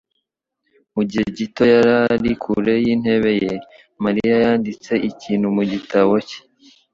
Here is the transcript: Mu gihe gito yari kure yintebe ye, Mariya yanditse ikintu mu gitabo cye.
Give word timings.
Mu 0.93 1.01
gihe 1.09 1.25
gito 1.37 1.63
yari 1.75 2.31
kure 2.41 2.73
yintebe 2.85 3.31
ye, 3.43 3.53
Mariya 4.03 4.35
yanditse 4.43 4.93
ikintu 5.09 5.47
mu 5.55 5.63
gitabo 5.71 6.13
cye. 6.27 6.39